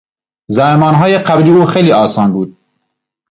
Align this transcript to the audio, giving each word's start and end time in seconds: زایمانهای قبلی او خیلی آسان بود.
زایمانهای 0.49 1.17
قبلی 1.17 1.51
او 1.51 1.65
خیلی 1.65 1.91
آسان 1.91 2.31
بود. 2.31 2.57